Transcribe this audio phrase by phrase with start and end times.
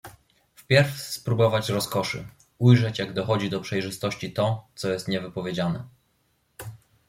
[0.55, 5.83] "Wpierw spróbować rozkoszy: ujrzeć jak dochodzi do przejrzystości to, co jest nie wypowiedziane."